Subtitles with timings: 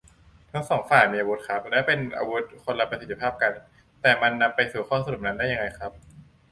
[0.51, 3.53] ทั้งสองฝ่ายมีอาวุธครับ และเป็นอาวุธคนละประสิทธิภาพกัน
[4.01, 5.91] แต่มันนำไปสู่ข้อสรุปนั้นได้ยังไงครับ